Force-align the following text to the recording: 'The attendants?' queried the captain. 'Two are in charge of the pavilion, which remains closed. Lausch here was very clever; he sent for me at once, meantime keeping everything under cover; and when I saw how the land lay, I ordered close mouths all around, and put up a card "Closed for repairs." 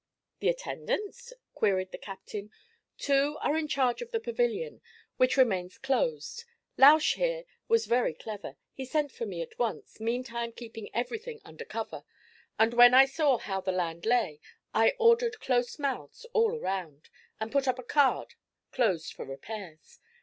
'The 0.39 0.49
attendants?' 0.49 1.31
queried 1.53 1.91
the 1.91 1.97
captain. 1.99 2.49
'Two 2.97 3.37
are 3.39 3.55
in 3.55 3.67
charge 3.67 4.01
of 4.01 4.09
the 4.09 4.19
pavilion, 4.19 4.81
which 5.17 5.37
remains 5.37 5.77
closed. 5.77 6.43
Lausch 6.75 7.13
here 7.17 7.43
was 7.67 7.85
very 7.85 8.11
clever; 8.15 8.57
he 8.73 8.83
sent 8.83 9.11
for 9.11 9.27
me 9.27 9.43
at 9.43 9.59
once, 9.59 9.99
meantime 9.99 10.51
keeping 10.53 10.89
everything 10.91 11.39
under 11.45 11.65
cover; 11.65 12.03
and 12.57 12.73
when 12.73 12.95
I 12.95 13.05
saw 13.05 13.37
how 13.37 13.61
the 13.61 13.71
land 13.71 14.07
lay, 14.07 14.39
I 14.73 14.95
ordered 14.97 15.39
close 15.39 15.77
mouths 15.77 16.25
all 16.33 16.55
around, 16.57 17.11
and 17.39 17.51
put 17.51 17.67
up 17.67 17.77
a 17.77 17.83
card 17.83 18.33
"Closed 18.71 19.13
for 19.13 19.23
repairs." 19.25 19.99